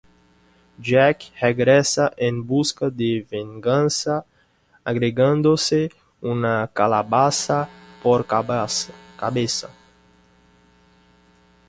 Jack 0.79 1.25
regresa 1.39 2.11
en 2.17 2.43
busca 2.47 2.89
de 2.89 3.21
venganza 3.29 4.25
agregándose 4.83 5.91
una 6.19 6.67
calabaza 6.73 7.69
por 8.01 8.25
cabeza. 8.25 9.69